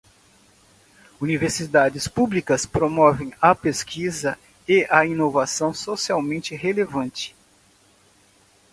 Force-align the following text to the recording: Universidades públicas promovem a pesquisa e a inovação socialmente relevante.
Universidades 1.21 2.07
públicas 2.09 2.65
promovem 2.65 3.31
a 3.39 3.53
pesquisa 3.53 4.35
e 4.67 4.87
a 4.89 5.05
inovação 5.05 5.75
socialmente 5.75 6.55
relevante. 6.55 7.35